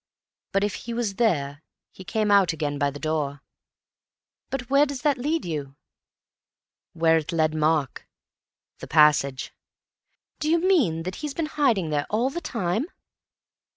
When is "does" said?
4.87-5.03